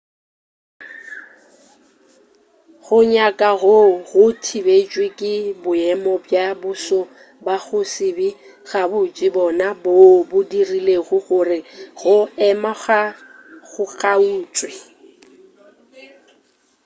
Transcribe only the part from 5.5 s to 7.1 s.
boemo bja boso